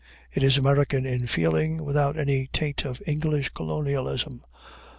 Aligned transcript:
It 0.33 0.41
is 0.41 0.57
American 0.57 1.05
in 1.05 1.27
feeling, 1.27 1.85
without 1.85 2.17
any 2.17 2.47
taint 2.47 2.85
of 2.85 3.03
English 3.05 3.49
colonialism. 3.49 4.43